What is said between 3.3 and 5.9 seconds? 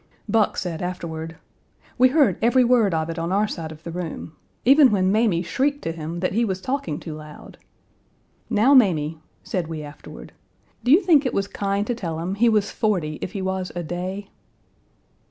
our side of the room, even when Mamie shrieked